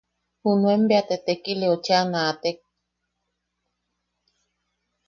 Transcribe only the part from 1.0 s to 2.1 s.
te tekileu cheʼa